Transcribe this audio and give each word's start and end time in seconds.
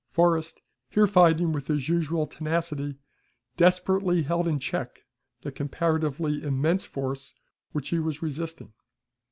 Forrest, 0.09 0.63
here 0.89 1.05
fighting 1.05 1.51
with 1.51 1.67
his 1.67 1.87
usual 1.87 2.25
tenacity, 2.25 2.97
desperately 3.55 4.23
held 4.23 4.47
in 4.47 4.57
check 4.57 5.01
the 5.43 5.51
comparatively 5.51 6.41
immense 6.41 6.83
force 6.85 7.35
which 7.71 7.89
he 7.89 7.99
was 7.99 8.19
resisting. 8.19 8.73